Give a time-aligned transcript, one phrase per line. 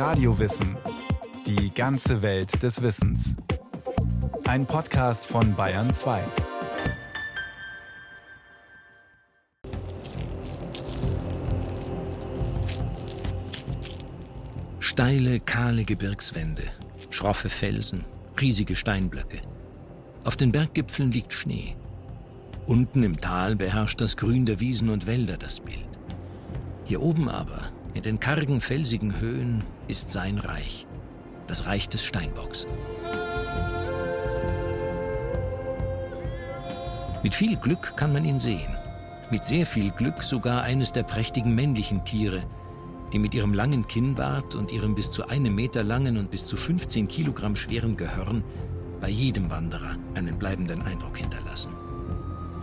[0.00, 0.78] Radiowissen.
[1.46, 3.36] Die ganze Welt des Wissens.
[4.44, 6.22] Ein Podcast von Bayern 2.
[14.78, 16.62] Steile, kahle Gebirgswände,
[17.10, 18.06] schroffe Felsen,
[18.40, 19.42] riesige Steinblöcke.
[20.24, 21.76] Auf den Berggipfeln liegt Schnee.
[22.64, 25.76] Unten im Tal beherrscht das Grün der Wiesen und Wälder das Bild.
[26.86, 30.86] Hier oben aber, in den kargen, felsigen Höhen, ist sein Reich,
[31.48, 32.68] das Reich des Steinbocks.
[37.24, 38.76] Mit viel Glück kann man ihn sehen.
[39.32, 42.44] Mit sehr viel Glück sogar eines der prächtigen männlichen Tiere,
[43.12, 46.56] die mit ihrem langen Kinnbart und ihrem bis zu einem Meter langen und bis zu
[46.56, 48.44] 15 Kilogramm schweren Gehörn
[49.00, 51.72] bei jedem Wanderer einen bleibenden Eindruck hinterlassen.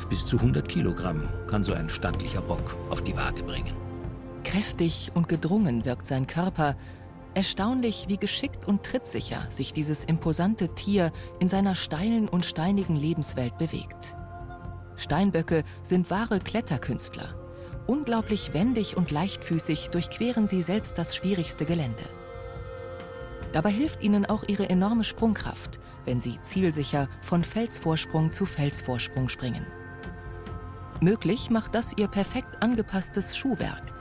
[0.09, 3.73] Bis zu 100 Kilogramm kann so ein stattlicher Bock auf die Waage bringen.
[4.45, 6.77] Kräftig und gedrungen wirkt sein Körper.
[7.37, 13.59] Erstaunlich, wie geschickt und trittsicher sich dieses imposante Tier in seiner steilen und steinigen Lebenswelt
[13.59, 14.15] bewegt.
[14.95, 17.35] Steinböcke sind wahre Kletterkünstler.
[17.85, 22.01] Unglaublich wendig und leichtfüßig durchqueren sie selbst das schwierigste Gelände.
[23.53, 29.67] Dabei hilft ihnen auch ihre enorme Sprungkraft, wenn sie zielsicher von Felsvorsprung zu Felsvorsprung springen.
[31.01, 33.93] Möglich macht das ihr perfekt angepasstes Schuhwerk.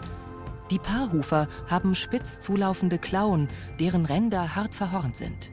[0.70, 5.53] Die Paarhufer haben spitz zulaufende Klauen, deren Ränder hart verhornt sind.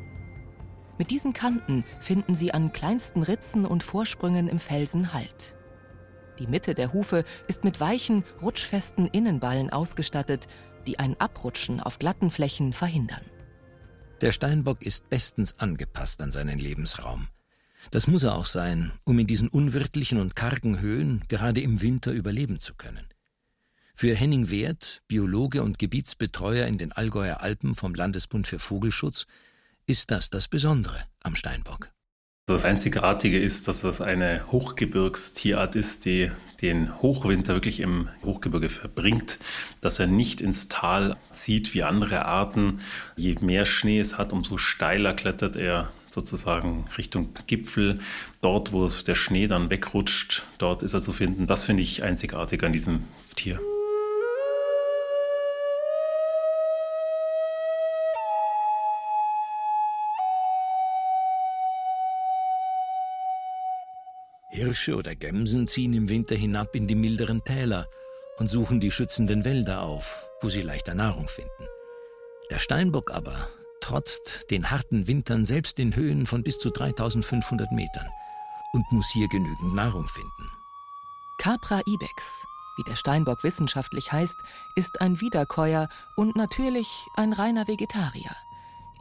[0.98, 5.56] Mit diesen Kanten finden sie an kleinsten Ritzen und Vorsprüngen im Felsen Halt.
[6.40, 10.48] Die Mitte der Hufe ist mit weichen, rutschfesten Innenballen ausgestattet,
[10.88, 13.22] die ein Abrutschen auf glatten Flächen verhindern.
[14.22, 17.28] Der Steinbock ist bestens angepasst an seinen Lebensraum.
[17.92, 22.12] Das muss er auch sein, um in diesen unwirtlichen und kargen Höhen gerade im Winter
[22.12, 23.06] überleben zu können.
[23.96, 29.28] Für Henning Wert, Biologe und Gebietsbetreuer in den Allgäuer Alpen vom Landesbund für Vogelschutz,
[29.86, 31.90] ist das das Besondere am Steinbock.
[32.48, 36.30] Das Einzigartige ist, dass das eine Hochgebirgstierart ist, die
[36.62, 39.40] den Hochwinter wirklich im Hochgebirge verbringt,
[39.80, 42.82] dass er nicht ins Tal zieht wie andere Arten.
[43.16, 48.00] Je mehr Schnee es hat, umso steiler klettert er sozusagen Richtung Gipfel.
[48.42, 51.48] Dort, wo der Schnee dann wegrutscht, dort ist er zu finden.
[51.48, 53.04] Das finde ich einzigartig an diesem
[53.36, 53.62] Tier.
[64.64, 67.90] Hirsche oder Gämsen ziehen im Winter hinab in die milderen Täler
[68.38, 71.68] und suchen die schützenden Wälder auf, wo sie leichter Nahrung finden.
[72.50, 73.36] Der Steinbock aber
[73.82, 78.08] trotzt den harten Wintern selbst in Höhen von bis zu 3500 Metern
[78.72, 80.50] und muss hier genügend Nahrung finden.
[81.38, 82.46] Capra ibex,
[82.78, 84.38] wie der Steinbock wissenschaftlich heißt,
[84.76, 88.36] ist ein Wiederkäuer und natürlich ein reiner Vegetarier.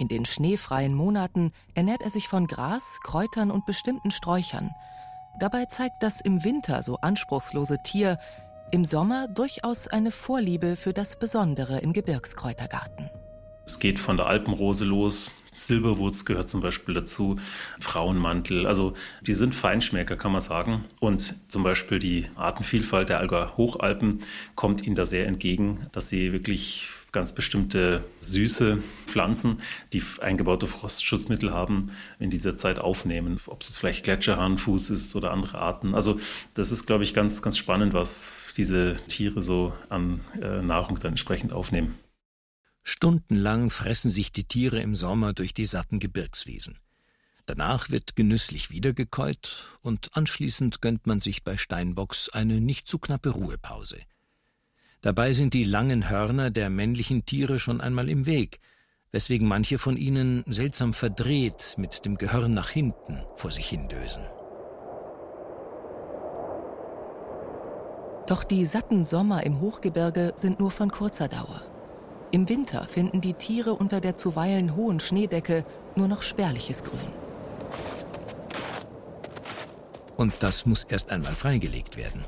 [0.01, 4.73] In den schneefreien Monaten ernährt er sich von Gras, Kräutern und bestimmten Sträuchern–
[5.39, 8.19] Dabei zeigt das im Winter so anspruchslose Tier
[8.71, 13.11] im Sommer durchaus eine Vorliebe für das Besondere im Gebirgskräutergarten.
[13.67, 15.31] Es geht von der Alpenrose los.
[15.57, 17.37] Silberwurz gehört zum Beispiel dazu,
[17.81, 18.67] Frauenmantel.
[18.67, 20.85] Also die sind Feinschmecker, kann man sagen.
[21.01, 24.21] Und zum Beispiel die Artenvielfalt der Allgäuer Hochalpen
[24.55, 29.59] kommt ihnen da sehr entgegen, dass sie wirklich ganz bestimmte süße Pflanzen,
[29.93, 33.39] die eingebaute Frostschutzmittel haben, in dieser Zeit aufnehmen.
[33.47, 35.95] Ob es vielleicht Gletscherhahnfuß ist oder andere Arten.
[35.95, 36.19] Also
[36.55, 41.13] das ist, glaube ich, ganz, ganz spannend, was diese Tiere so an äh, Nahrung dann
[41.13, 41.99] entsprechend aufnehmen.
[42.83, 46.79] Stundenlang fressen sich die Tiere im Sommer durch die satten Gebirgswiesen.
[47.47, 53.31] Danach wird genüsslich wiedergekäut und anschließend gönnt man sich bei Steinbocks eine nicht zu knappe
[53.31, 53.99] Ruhepause–
[55.03, 58.61] Dabei sind die langen Hörner der männlichen Tiere schon einmal im Weg,
[59.11, 64.23] weswegen manche von ihnen seltsam verdreht mit dem Gehörn nach hinten vor sich hindösen.
[68.29, 71.63] Doch die satten Sommer im Hochgebirge sind nur von kurzer Dauer.
[72.31, 75.67] Im Winter finden die Tiere unter der zuweilen hohen Schneedecke
[75.97, 77.01] nur noch spärliches Grün.
[80.17, 82.25] Und das muss erst einmal freigelegt werden.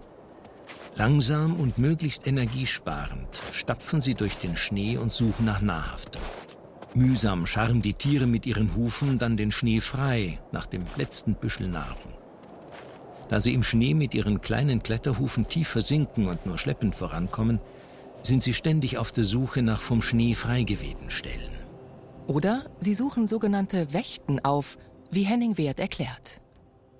[0.97, 6.23] Langsam und möglichst energiesparend stapfen sie durch den Schnee und suchen nach Nahrhaftem.
[6.95, 11.67] Mühsam scharren die Tiere mit ihren Hufen dann den Schnee frei nach dem letzten Büschel
[11.67, 12.13] Nahrung.
[13.29, 17.59] Da sie im Schnee mit ihren kleinen Kletterhufen tief versinken und nur schleppend vorankommen,
[18.23, 21.51] sind sie ständig auf der Suche nach vom Schnee freigewehten Stellen.
[22.29, 24.79] Oder sie suchen sogenannte Wächten auf,
[25.11, 26.41] wie Henning Wert erklärt.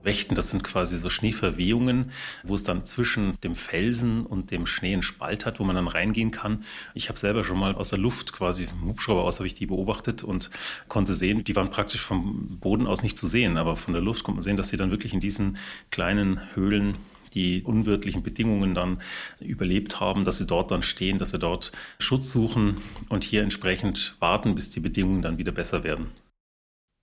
[0.05, 2.13] Wächten, das sind quasi so Schneeverwehungen,
[2.43, 5.89] wo es dann zwischen dem Felsen und dem Schnee einen Spalt hat, wo man dann
[5.89, 6.65] reingehen kann.
[6.95, 9.67] Ich habe selber schon mal aus der Luft quasi vom Hubschrauber aus habe ich die
[9.67, 10.51] beobachtet und
[10.89, 14.25] konnte sehen, die waren praktisch vom Boden aus nicht zu sehen, aber von der Luft
[14.25, 15.59] konnte man sehen, dass sie dann wirklich in diesen
[15.91, 16.97] kleinen Höhlen
[17.35, 19.03] die unwirtlichen Bedingungen dann
[19.41, 22.79] überlebt haben, dass sie dort dann stehen, dass sie dort Schutz suchen
[23.09, 26.13] und hier entsprechend warten, bis die Bedingungen dann wieder besser werden.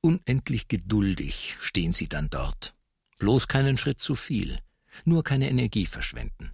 [0.03, 2.73] Unendlich geduldig stehen sie dann dort.
[3.21, 4.57] Bloß keinen Schritt zu viel,
[5.05, 6.49] nur keine Energie verschwenden.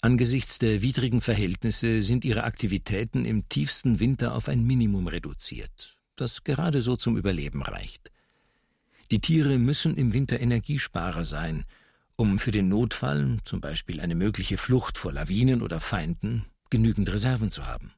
[0.00, 6.44] Angesichts der widrigen Verhältnisse sind ihre Aktivitäten im tiefsten Winter auf ein Minimum reduziert, das
[6.44, 8.12] gerade so zum Überleben reicht.
[9.10, 11.64] Die Tiere müssen im Winter Energiesparer sein,
[12.14, 17.50] um für den Notfall, zum Beispiel eine mögliche Flucht vor Lawinen oder Feinden, genügend Reserven
[17.50, 17.90] zu haben.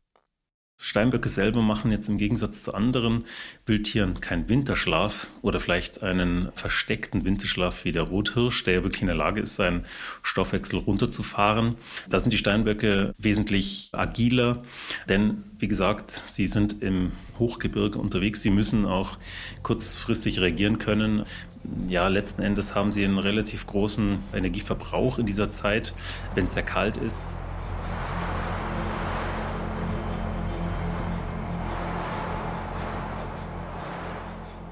[0.82, 3.26] Steinböcke selber machen jetzt im Gegensatz zu anderen
[3.66, 9.08] Wildtieren keinen Winterschlaf oder vielleicht einen versteckten Winterschlaf wie der Rothirsch, der ja wirklich in
[9.08, 9.84] der Lage ist, seinen
[10.22, 11.76] Stoffwechsel runterzufahren.
[12.08, 14.62] Da sind die Steinböcke wesentlich agiler,
[15.06, 18.40] denn wie gesagt, sie sind im Hochgebirge unterwegs.
[18.40, 19.18] Sie müssen auch
[19.62, 21.26] kurzfristig reagieren können.
[21.88, 25.92] Ja, letzten Endes haben sie einen relativ großen Energieverbrauch in dieser Zeit,
[26.34, 27.36] wenn es sehr kalt ist.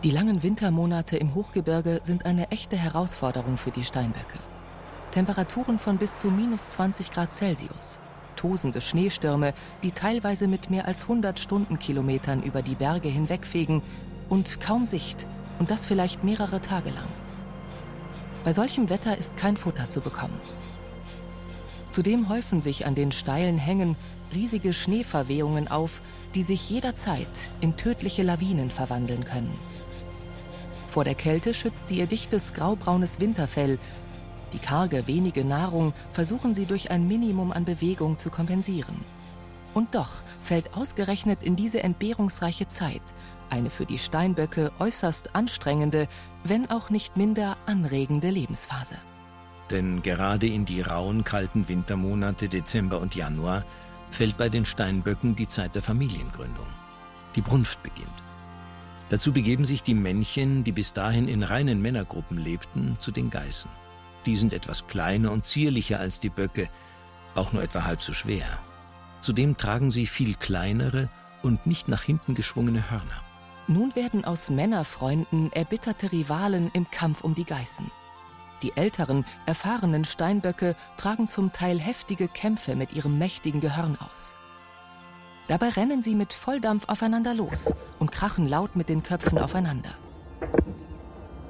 [0.04, 4.38] Die langen Wintermonate im Hochgebirge sind eine echte Herausforderung für die Steinböcke.
[5.10, 7.98] Temperaturen von bis zu minus 20 Grad Celsius,
[8.36, 13.82] tosende Schneestürme, die teilweise mit mehr als 100 Stundenkilometern über die Berge hinwegfegen
[14.28, 15.26] und kaum Sicht,
[15.58, 17.08] und das vielleicht mehrere Tage lang.
[18.44, 20.40] Bei solchem Wetter ist kein Futter zu bekommen.
[21.90, 23.96] Zudem häufen sich an den steilen Hängen
[24.32, 26.00] riesige Schneeverwehungen auf,
[26.36, 29.58] die sich jederzeit in tödliche Lawinen verwandeln können.
[30.98, 33.78] Vor der Kälte schützt sie ihr dichtes graubraunes Winterfell.
[34.52, 39.04] Die karge wenige Nahrung versuchen sie durch ein Minimum an Bewegung zu kompensieren.
[39.74, 40.10] Und doch
[40.40, 43.02] fällt ausgerechnet in diese entbehrungsreiche Zeit
[43.48, 46.08] eine für die Steinböcke äußerst anstrengende,
[46.42, 48.96] wenn auch nicht minder anregende Lebensphase.
[49.70, 53.64] Denn gerade in die rauen, kalten Wintermonate Dezember und Januar
[54.10, 56.66] fällt bei den Steinböcken die Zeit der Familiengründung.
[57.36, 58.27] Die Brunft beginnt.
[59.10, 63.70] Dazu begeben sich die Männchen, die bis dahin in reinen Männergruppen lebten, zu den Geißen.
[64.26, 66.68] Die sind etwas kleiner und zierlicher als die Böcke,
[67.34, 68.46] auch nur etwa halb so schwer.
[69.20, 71.08] Zudem tragen sie viel kleinere
[71.42, 73.22] und nicht nach hinten geschwungene Hörner.
[73.66, 77.90] Nun werden aus Männerfreunden erbitterte Rivalen im Kampf um die Geißen.
[78.62, 84.34] Die älteren, erfahrenen Steinböcke tragen zum Teil heftige Kämpfe mit ihrem mächtigen Gehörn aus.
[85.48, 89.90] Dabei rennen sie mit Volldampf aufeinander los und krachen laut mit den Köpfen aufeinander.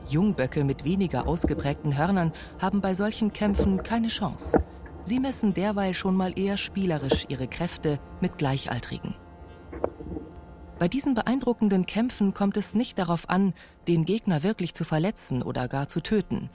[0.08, 4.62] Jungböcke mit weniger ausgeprägten Hörnern haben bei solchen Kämpfen keine Chance.
[5.04, 9.14] Sie messen derweil schon mal eher spielerisch ihre Kräfte mit Gleichaltrigen.
[10.78, 13.52] Bei diesen beeindruckenden Kämpfen kommt es nicht darauf an,
[13.88, 16.50] den Gegner wirklich zu verletzen oder gar zu töten.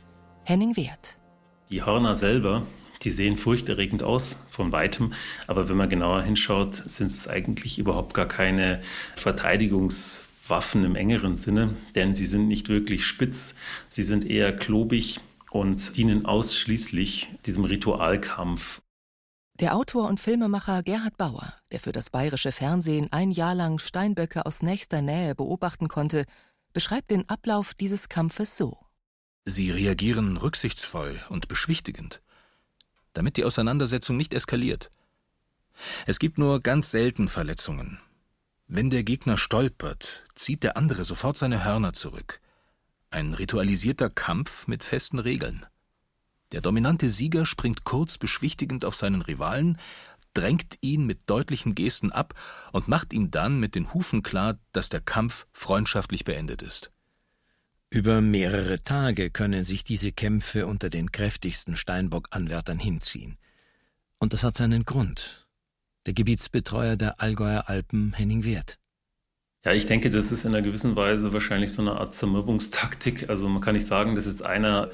[0.46, 1.20] Henning Wert.
[1.70, 2.64] Die Hörner selber
[3.04, 5.14] die sehen furchterregend aus von weitem,
[5.48, 8.82] aber wenn man genauer hinschaut, sind es eigentlich überhaupt gar keine
[9.16, 13.56] Verteidigungswaffen im engeren Sinne, denn sie sind nicht wirklich spitz,
[13.88, 15.20] sie sind eher klobig
[15.52, 18.82] und dienen ausschließlich diesem Ritualkampf.
[19.60, 24.48] Der Autor und Filmemacher Gerhard Bauer, der für das bayerische Fernsehen ein Jahr lang Steinböcke
[24.48, 26.26] aus nächster Nähe beobachten konnte,
[26.74, 28.80] beschreibt den Ablauf dieses Kampfes so.
[29.46, 32.24] Sie reagieren rücksichtsvoll und beschwichtigend
[33.14, 34.92] damit die Auseinandersetzung nicht eskaliert.
[36.06, 38.00] Es gibt nur ganz selten Verletzungen.
[38.68, 42.40] Wenn der Gegner stolpert, zieht der andere sofort seine Hörner zurück.
[43.12, 45.66] Ein ritualisierter Kampf mit festen Regeln.
[46.54, 49.78] Der dominante Sieger springt kurz beschwichtigend auf seinen Rivalen,
[50.34, 52.34] drängt ihn mit deutlichen Gesten ab
[52.72, 56.93] und macht ihm dann mit den Hufen klar, dass der Kampf freundschaftlich beendet ist.
[57.94, 63.38] Über mehrere Tage können sich diese Kämpfe unter den kräftigsten Steinbock-Anwärtern hinziehen.
[64.18, 65.48] Und das hat seinen Grund.
[66.08, 68.80] Der Gebietsbetreuer der Allgäuer Alpen, Henning Wert.
[69.64, 73.30] Ja, ich denke, das ist in einer gewissen Weise wahrscheinlich so eine Art Zermürbungstaktik.
[73.30, 74.90] Also man kann nicht sagen, dass jetzt einer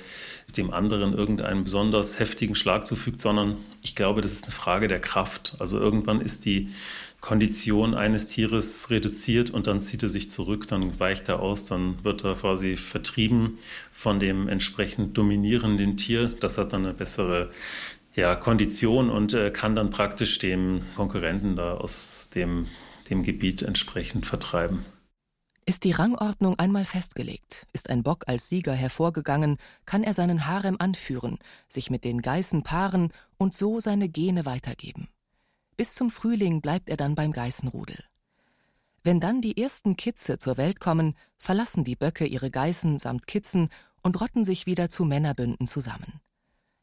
[0.57, 4.99] dem anderen irgendeinen besonders heftigen Schlag zufügt, sondern ich glaube, das ist eine Frage der
[4.99, 5.55] Kraft.
[5.59, 6.69] Also irgendwann ist die
[7.21, 12.03] Kondition eines Tieres reduziert und dann zieht er sich zurück, dann weicht er aus, dann
[12.03, 13.57] wird er quasi vertrieben
[13.91, 16.29] von dem entsprechend dominierenden Tier.
[16.39, 17.51] Das hat dann eine bessere
[18.15, 22.67] ja, Kondition und äh, kann dann praktisch dem Konkurrenten da aus dem,
[23.09, 24.85] dem Gebiet entsprechend vertreiben.
[25.65, 30.77] Ist die Rangordnung einmal festgelegt, ist ein Bock als Sieger hervorgegangen, kann er seinen Harem
[30.79, 35.09] anführen, sich mit den Geißen paaren und so seine Gene weitergeben.
[35.79, 37.95] Bis zum Frühling bleibt er dann beim Geißenrudel.
[39.05, 43.69] Wenn dann die ersten Kitze zur Welt kommen, verlassen die Böcke ihre Geißen samt Kitzen
[44.03, 46.19] und rotten sich wieder zu Männerbünden zusammen.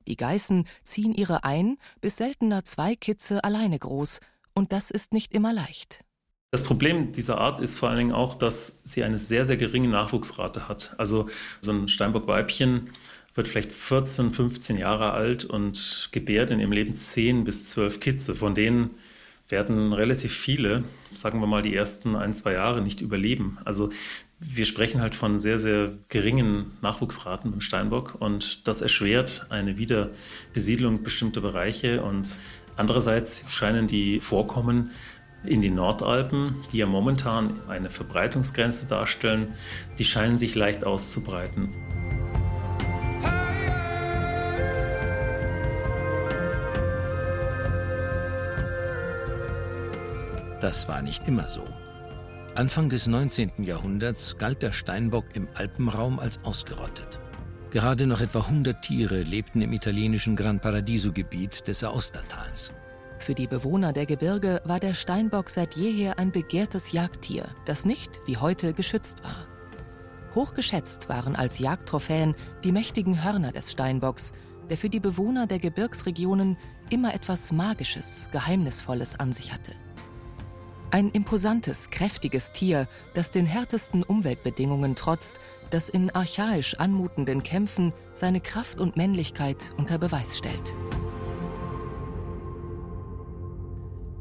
[0.08, 4.20] Die Geißen ziehen ihre ein, bis seltener zwei Kitze alleine groß,
[4.54, 6.02] und das ist nicht immer leicht.
[6.50, 9.88] Das Problem dieser Art ist vor allen Dingen auch, dass sie eine sehr, sehr geringe
[9.88, 10.94] Nachwuchsrate hat.
[10.96, 11.28] Also
[11.60, 12.92] so ein Steinbock-Weibchen
[13.36, 18.34] wird vielleicht 14, 15 Jahre alt und gebärt in ihrem Leben 10 bis 12 Kitze.
[18.34, 18.90] Von denen
[19.48, 23.58] werden relativ viele, sagen wir mal die ersten ein, zwei Jahre, nicht überleben.
[23.64, 23.90] Also
[24.40, 31.02] wir sprechen halt von sehr, sehr geringen Nachwuchsraten beim Steinbock und das erschwert eine Wiederbesiedlung
[31.02, 32.40] bestimmter Bereiche und
[32.76, 34.90] andererseits scheinen die Vorkommen
[35.44, 39.54] in den Nordalpen, die ja momentan eine Verbreitungsgrenze darstellen,
[39.98, 41.72] die scheinen sich leicht auszubreiten.
[50.66, 51.62] Das war nicht immer so.
[52.56, 53.52] Anfang des 19.
[53.58, 57.20] Jahrhunderts galt der Steinbock im Alpenraum als ausgerottet.
[57.70, 62.72] Gerade noch etwa 100 Tiere lebten im italienischen Gran Paradiso-Gebiet des Aostatals.
[63.20, 68.20] Für die Bewohner der Gebirge war der Steinbock seit jeher ein begehrtes Jagdtier, das nicht,
[68.26, 69.46] wie heute, geschützt war.
[70.34, 74.32] Hochgeschätzt waren als Jagdtrophäen die mächtigen Hörner des Steinbocks,
[74.68, 76.58] der für die Bewohner der Gebirgsregionen
[76.90, 79.70] immer etwas Magisches, Geheimnisvolles an sich hatte.
[80.90, 85.40] Ein imposantes, kräftiges Tier, das den härtesten Umweltbedingungen trotzt,
[85.70, 90.76] das in archaisch anmutenden Kämpfen seine Kraft und Männlichkeit unter Beweis stellt.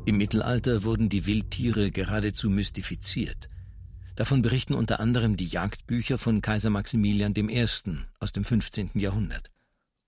[0.05, 3.47] Im Mittelalter wurden die Wildtiere geradezu mystifiziert.
[4.15, 7.67] Davon berichten unter anderem die Jagdbücher von Kaiser Maximilian I.
[8.19, 8.91] aus dem 15.
[8.95, 9.51] Jahrhundert.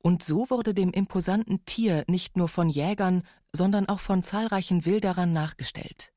[0.02, 5.34] Und so wurde dem imposanten Tier nicht nur von Jägern, sondern auch von zahlreichen Wilderern
[5.34, 6.14] nachgestellt.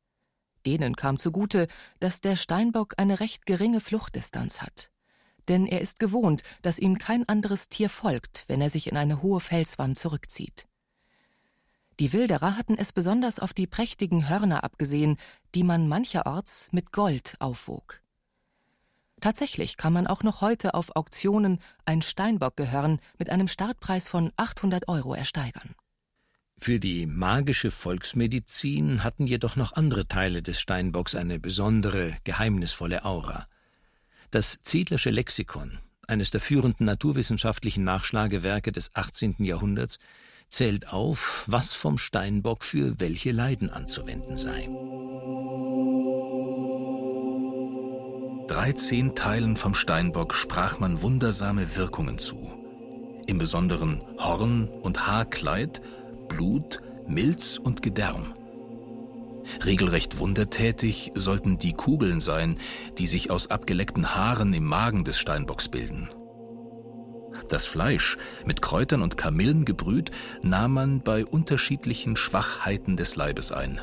[0.66, 1.66] Denen kam zugute,
[2.00, 4.90] dass der Steinbock eine recht geringe Fluchtdistanz hat.
[5.48, 9.22] Denn er ist gewohnt, dass ihm kein anderes Tier folgt, wenn er sich in eine
[9.22, 10.66] hohe Felswand zurückzieht.
[11.98, 15.18] Die Wilderer hatten es besonders auf die prächtigen Hörner abgesehen,
[15.54, 18.00] die man mancherorts mit Gold aufwog.
[19.20, 24.88] Tatsächlich kann man auch noch heute auf Auktionen ein Steinbockgehörn mit einem Startpreis von 800
[24.88, 25.74] Euro ersteigern.
[26.62, 33.46] Für die magische Volksmedizin hatten jedoch noch andere Teile des Steinbocks eine besondere, geheimnisvolle Aura.
[34.30, 39.36] Das Ziedlersche Lexikon, eines der führenden naturwissenschaftlichen Nachschlagewerke des 18.
[39.38, 39.98] Jahrhunderts,
[40.50, 44.68] zählt auf, was vom Steinbock für welche Leiden anzuwenden sei.
[48.48, 52.52] 13 Teilen vom Steinbock sprach man wundersame Wirkungen zu.
[53.26, 55.80] Im Besonderen Horn und Haarkleid,
[56.30, 58.32] Blut, Milz und Gedärm.
[59.66, 62.56] Regelrecht wundertätig sollten die Kugeln sein,
[62.98, 66.08] die sich aus abgeleckten Haaren im Magen des Steinbocks bilden.
[67.48, 73.80] Das Fleisch, mit Kräutern und Kamillen gebrüht, nahm man bei unterschiedlichen Schwachheiten des Leibes ein.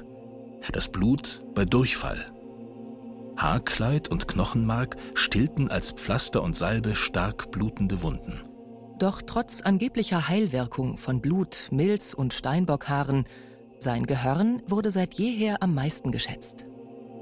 [0.71, 2.31] Das Blut bei Durchfall.
[3.35, 8.46] Haarkleid und Knochenmark stillten als Pflaster und Salbe stark blutende Wunden.
[8.99, 13.25] Doch trotz angeblicher Heilwirkung von Blut, Milz und Steinbockhaaren,
[13.79, 16.65] sein Gehörn wurde seit jeher am meisten geschätzt.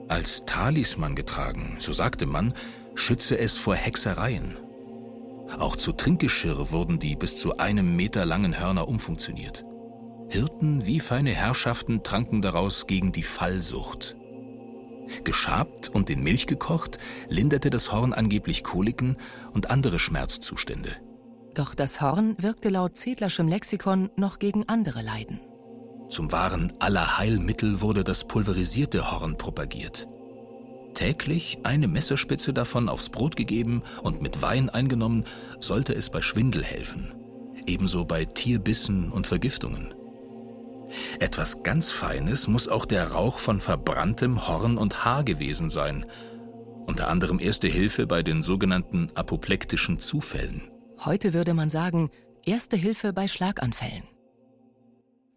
[0.08, 2.54] Als Talisman getragen, so sagte man,
[2.94, 4.58] schütze es vor Hexereien.
[5.60, 9.66] Auch zu Trinkgeschirr wurden die bis zu einem Meter langen Hörner umfunktioniert.
[10.30, 14.16] Hirten wie feine Herrschaften tranken daraus gegen die Fallsucht.
[15.24, 19.18] Geschabt und in Milch gekocht, linderte das Horn angeblich Koliken
[19.54, 20.96] und andere Schmerzzustände.
[21.56, 25.40] Doch das Horn wirkte laut Zedlerschem Lexikon noch gegen andere Leiden.
[26.10, 30.08] Zum wahren Allerheilmittel wurde das pulverisierte Horn propagiert
[30.96, 35.26] täglich eine Messerspitze davon aufs Brot gegeben und mit Wein eingenommen,
[35.60, 37.14] sollte es bei Schwindel helfen.
[37.68, 39.94] Ebenso bei Tierbissen und Vergiftungen.
[41.20, 46.06] Etwas ganz Feines muss auch der Rauch von verbranntem Horn und Haar gewesen sein.
[46.86, 50.62] Unter anderem erste Hilfe bei den sogenannten apoplektischen Zufällen.
[51.04, 52.10] Heute würde man sagen,
[52.46, 54.04] erste Hilfe bei Schlaganfällen.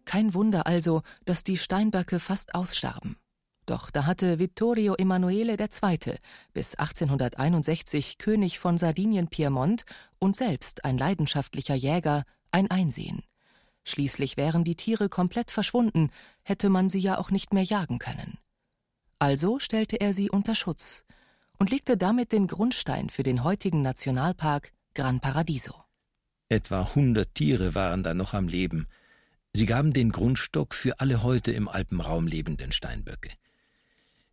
[0.05, 3.17] Kein Wunder also, dass die Steinböcke fast ausstarben.
[3.65, 6.15] Doch da hatte Vittorio Emanuele II.
[6.53, 9.83] bis 1861 König von Sardinien-Piemont
[10.17, 13.21] und selbst ein leidenschaftlicher Jäger ein Einsehen.
[13.83, 16.09] Schließlich wären die Tiere komplett verschwunden,
[16.41, 18.39] hätte man sie ja auch nicht mehr jagen können.
[19.19, 21.03] Also stellte er sie unter Schutz.
[21.59, 25.85] und legte damit den Grundstein für den heutigen Nationalpark Gran Paradiso.
[26.49, 28.85] Etwa 100 Tiere waren da noch am Leben.
[29.53, 33.29] Sie gaben den Grundstock für alle heute im Alpenraum lebenden Steinböcke.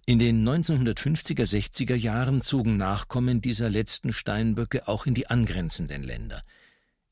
[0.07, 6.43] In den 1950er, 60er Jahren zogen Nachkommen dieser letzten Steinböcke auch in die angrenzenden Länder.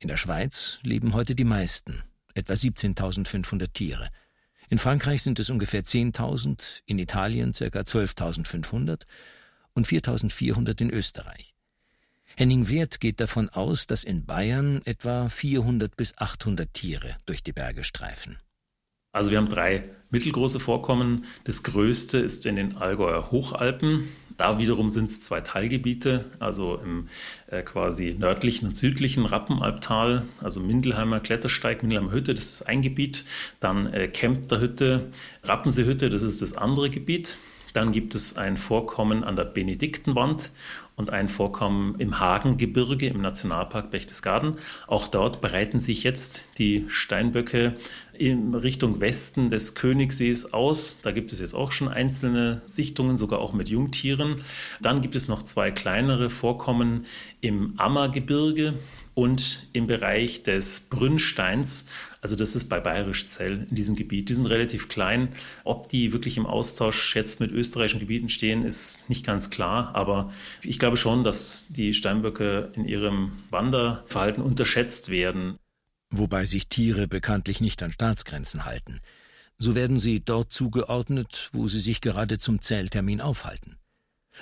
[0.00, 2.02] In der Schweiz leben heute die meisten,
[2.34, 4.08] etwa 17.500 Tiere.
[4.68, 7.66] In Frankreich sind es ungefähr 10.000, in Italien ca.
[7.66, 9.02] 12.500
[9.75, 11.53] und 4.400 in Österreich.
[12.36, 17.52] Henning Wert geht davon aus, dass in Bayern etwa 400 bis 800 Tiere durch die
[17.52, 18.38] Berge streifen.
[19.12, 21.26] Also wir haben drei mittelgroße Vorkommen.
[21.44, 24.08] Das größte ist in den Allgäuer Hochalpen.
[24.36, 27.08] Da wiederum sind es zwei Teilgebiete, also im
[27.46, 33.24] äh, quasi nördlichen und südlichen Rappenalptal, also Mindelheimer Klettersteig, Mindelheimer Hütte, das ist ein Gebiet.
[33.60, 35.12] Dann äh, Hütte,
[35.44, 37.38] Rappenseehütte, das ist das andere Gebiet.
[37.74, 40.50] Dann gibt es ein Vorkommen an der Benediktenwand
[40.96, 44.56] und ein Vorkommen im Hagengebirge im Nationalpark Berchtesgaden.
[44.86, 47.74] Auch dort breiten sich jetzt die Steinböcke
[48.12, 51.00] in Richtung Westen des Königssees aus.
[51.02, 54.36] Da gibt es jetzt auch schon einzelne Sichtungen, sogar auch mit Jungtieren.
[54.80, 57.06] Dann gibt es noch zwei kleinere Vorkommen
[57.40, 58.74] im Ammergebirge
[59.14, 61.87] und im Bereich des Brünnsteins.
[62.21, 64.28] Also das ist bei Bayerisch Zell in diesem Gebiet.
[64.28, 65.28] Die sind relativ klein.
[65.62, 69.94] Ob die wirklich im Austausch jetzt mit österreichischen Gebieten stehen, ist nicht ganz klar.
[69.94, 75.56] Aber ich glaube schon, dass die Steinböcke in ihrem Wanderverhalten unterschätzt werden.
[76.11, 79.00] Wobei sich Tiere bekanntlich nicht an Staatsgrenzen halten.
[79.56, 83.76] So werden sie dort zugeordnet, wo sie sich gerade zum Zähltermin aufhalten.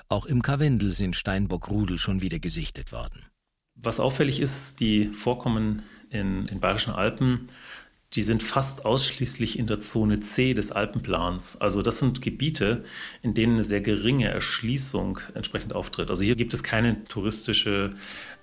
[0.09, 3.26] Auch im Karwendel sind Steinbockrudel schon wieder gesichtet worden.
[3.75, 7.49] Was auffällig ist, die Vorkommen in den Bayerischen Alpen,
[8.14, 11.59] die sind fast ausschließlich in der Zone C des Alpenplans.
[11.61, 12.85] Also das sind Gebiete,
[13.23, 16.11] in denen eine sehr geringe Erschließung entsprechend auftritt.
[16.11, 17.95] Also hier gibt es keine touristische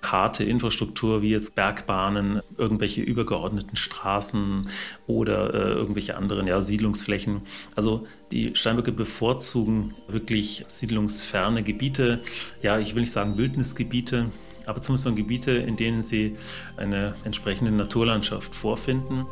[0.02, 4.68] harte Infrastruktur wie jetzt Bergbahnen, irgendwelche übergeordneten Straßen
[5.06, 7.42] oder äh, irgendwelche anderen ja, Siedlungsflächen.
[7.76, 12.20] Also die Steinböcke bevorzugen wirklich siedlungsferne Gebiete.
[12.60, 14.30] Ja, ich will nicht sagen Wildnisgebiete,
[14.66, 16.36] aber zumindest mal Gebiete, in denen sie
[16.76, 19.26] eine entsprechende Naturlandschaft vorfinden.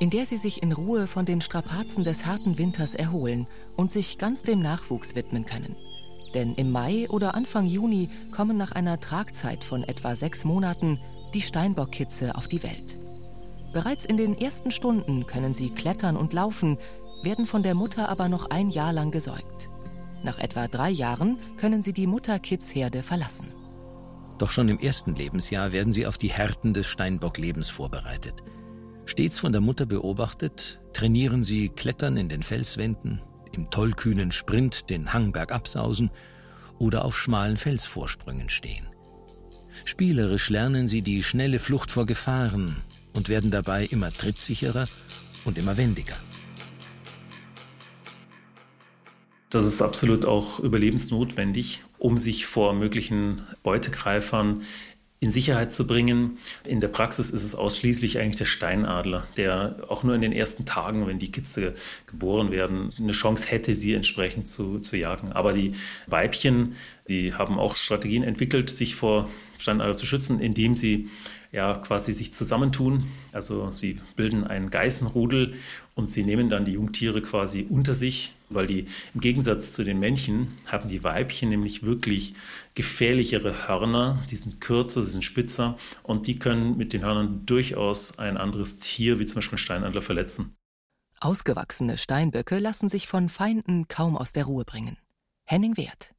[0.00, 4.16] in der sie sich in Ruhe von den Strapazen des harten Winters erholen und sich
[4.16, 5.74] ganz dem Nachwuchs widmen können.
[6.34, 11.00] Denn im Mai oder Anfang Juni kommen nach einer Tragzeit von etwa sechs Monaten
[11.34, 12.96] die Steinbockkitze auf die Welt.
[13.72, 16.78] Bereits in den ersten Stunden können sie klettern und laufen,
[17.22, 19.70] werden von der Mutter aber noch ein Jahr lang gesäugt.
[20.22, 23.52] Nach etwa drei Jahren können sie die Mutter-Kitz-Herde verlassen.
[24.38, 28.42] Doch schon im ersten Lebensjahr werden sie auf die Härten des Steinbocklebens vorbereitet.
[29.04, 33.20] Stets von der Mutter beobachtet, trainieren sie Klettern in den Felswänden,
[33.52, 36.10] im tollkühnen Sprint den Hang bergabsausen
[36.78, 38.86] oder auf schmalen Felsvorsprüngen stehen.
[39.84, 42.76] Spielerisch lernen sie die schnelle Flucht vor Gefahren,
[43.14, 44.88] und werden dabei immer trittsicherer
[45.44, 46.16] und immer wendiger.
[49.50, 54.62] Das ist absolut auch überlebensnotwendig, um sich vor möglichen Beutegreifern
[55.20, 56.38] in Sicherheit zu bringen.
[56.64, 60.64] In der Praxis ist es ausschließlich eigentlich der Steinadler, der auch nur in den ersten
[60.64, 61.74] Tagen, wenn die Kitze
[62.06, 65.32] geboren werden, eine Chance hätte, sie entsprechend zu, zu jagen.
[65.32, 65.72] Aber die
[66.06, 66.76] Weibchen,
[67.08, 71.08] die haben auch Strategien entwickelt, sich vor Steinadler zu schützen, indem sie
[71.52, 73.08] ja quasi sich zusammentun.
[73.32, 75.54] Also sie bilden ein Geißenrudel
[75.94, 79.98] und sie nehmen dann die Jungtiere quasi unter sich, weil die im Gegensatz zu den
[79.98, 82.34] Männchen haben die Weibchen nämlich wirklich
[82.74, 84.22] gefährlichere Hörner.
[84.30, 88.78] Die sind kürzer, sie sind spitzer und die können mit den Hörnern durchaus ein anderes
[88.78, 90.54] Tier, wie zum Beispiel ein Steinadler, verletzen.
[91.20, 94.96] Ausgewachsene Steinböcke lassen sich von Feinden kaum aus der Ruhe bringen.
[95.44, 96.14] Henning Wert.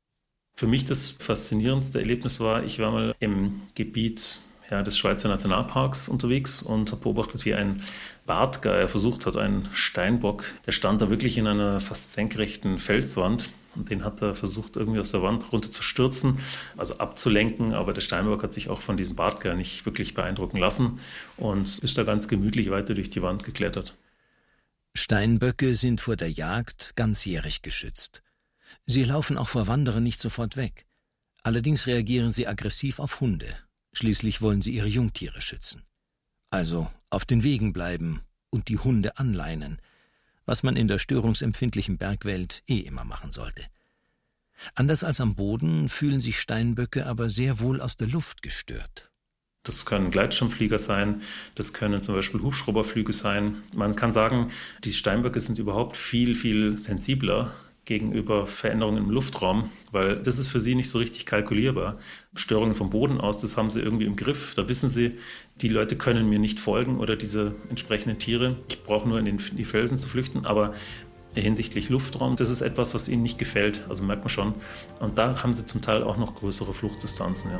[0.55, 6.07] Für mich das faszinierendste Erlebnis war, ich war mal im Gebiet ja, des Schweizer Nationalparks
[6.07, 7.81] unterwegs und habe beobachtet, wie ein
[8.25, 13.89] Bartgeier versucht hat, einen Steinbock, der stand da wirklich in einer fast senkrechten Felswand und
[13.89, 16.39] den hat er versucht, irgendwie aus der Wand runter zu stürzen,
[16.77, 20.99] also abzulenken, aber der Steinbock hat sich auch von diesem Bartgeier nicht wirklich beeindrucken lassen
[21.37, 23.95] und ist da ganz gemütlich weiter durch die Wand geklettert.
[24.95, 28.21] Steinböcke sind vor der Jagd ganzjährig geschützt.
[28.85, 30.85] Sie laufen auch vor Wanderern nicht sofort weg.
[31.41, 33.55] Allerdings reagieren sie aggressiv auf Hunde
[33.93, 35.83] Schließlich wollen sie ihre Jungtiere schützen.
[36.51, 39.81] Also auf den Wegen bleiben und die Hunde anleinen,
[40.45, 43.63] was man in der störungsempfindlichen Bergwelt eh immer machen sollte.
[44.75, 49.09] Anders als am Boden fühlen sich Steinböcke aber sehr wohl aus der Luft gestört.
[49.63, 51.21] Das können Gleitschirmflieger sein,
[51.55, 53.61] das können zum Beispiel Hubschrauberflüge sein.
[53.73, 54.51] Man kann sagen,
[54.83, 57.53] die Steinböcke sind überhaupt viel, viel sensibler
[57.89, 61.97] gegenüber Veränderungen im Luftraum, weil das ist für sie nicht so richtig kalkulierbar.
[62.35, 64.53] Störungen vom Boden aus, das haben sie irgendwie im Griff.
[64.55, 65.17] Da wissen sie,
[65.55, 68.57] die Leute können mir nicht folgen oder diese entsprechenden Tiere.
[68.69, 70.73] Ich brauche nur in den, die Felsen zu flüchten, aber
[71.33, 73.83] hinsichtlich Luftraum, das ist etwas, was ihnen nicht gefällt.
[73.89, 74.53] Also merkt man schon.
[74.99, 77.51] Und da haben sie zum Teil auch noch größere Fluchtdistanzen.
[77.51, 77.59] Ja.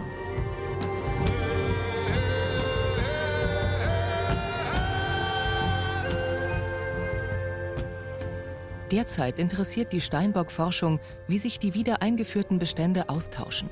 [8.92, 13.70] Derzeit interessiert die Steinbock-Forschung, wie sich die wieder eingeführten Bestände austauschen.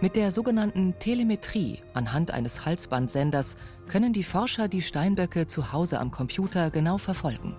[0.00, 3.56] Mit der sogenannten Telemetrie anhand eines Halsbandsenders
[3.88, 7.56] können die Forscher die Steinböcke zu Hause am Computer genau verfolgen.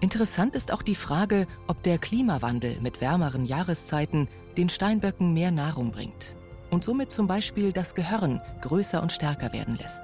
[0.00, 5.92] Interessant ist auch die Frage, ob der Klimawandel mit wärmeren Jahreszeiten den Steinböcken mehr Nahrung
[5.92, 6.36] bringt
[6.70, 10.02] und somit zum Beispiel das Gehirn größer und stärker werden lässt.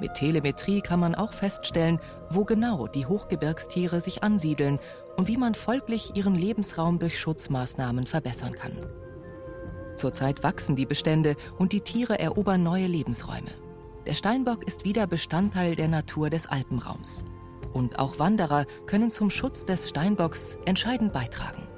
[0.00, 4.78] Mit Telemetrie kann man auch feststellen, wo genau die Hochgebirgstiere sich ansiedeln
[5.16, 8.72] und wie man folglich ihren Lebensraum durch Schutzmaßnahmen verbessern kann.
[9.96, 13.50] Zurzeit wachsen die Bestände und die Tiere erobern neue Lebensräume.
[14.06, 17.22] Der Steinbock ist wieder Bestandteil der Natur des Alpenraums.
[17.74, 21.68] Und auch Wanderer können zum Schutz des Steinbocks entscheidend beitragen.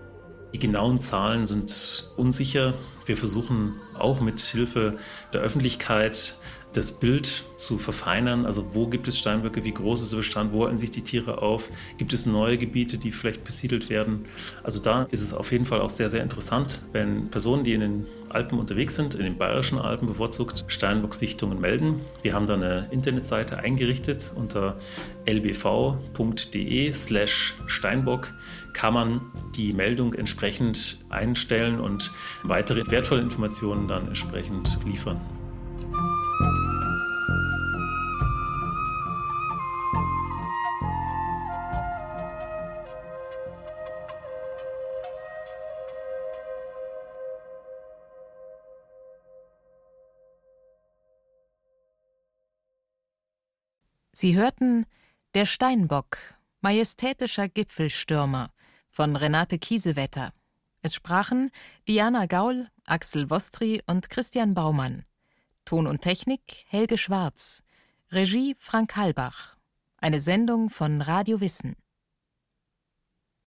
[0.55, 2.75] Die genauen Zahlen sind unsicher.
[3.07, 4.99] Wir versuchen auch mit Hilfe
[5.33, 6.39] der Öffentlichkeit
[6.73, 8.47] das Bild zu verfeinern.
[8.47, 11.43] Also wo gibt es Steinböcke, wie groß ist der Bestand, wo halten sich die Tiere
[11.43, 14.27] auf, gibt es neue Gebiete, die vielleicht besiedelt werden.
[14.63, 17.81] Also da ist es auf jeden Fall auch sehr, sehr interessant, wenn Personen, die in
[17.81, 22.01] den Alpen unterwegs sind, in den bayerischen Alpen bevorzugt Steinbock-Sichtungen melden.
[22.23, 24.79] Wir haben da eine Internetseite eingerichtet unter
[25.27, 28.33] lbv.de slash Steinbock
[28.73, 29.21] kann man
[29.55, 32.11] die Meldung entsprechend einstellen und
[32.43, 35.21] weitere wertvolle Informationen dann entsprechend liefern.
[54.23, 54.87] Sie hörten
[55.35, 56.17] Der Steinbock,
[56.61, 58.53] majestätischer Gipfelstürmer
[58.89, 60.33] von Renate Kiesewetter.
[60.81, 61.51] Es sprachen
[61.89, 65.05] Diana Gaul, Axel Wostri und Christian Baumann.
[65.65, 67.65] Ton und Technik Helge Schwarz.
[68.13, 69.57] Regie Frank Halbach.
[69.97, 71.75] Eine Sendung von Radio Wissen.